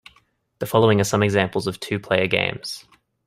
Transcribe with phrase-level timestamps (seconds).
[0.57, 2.85] The following are some examples of two-player games.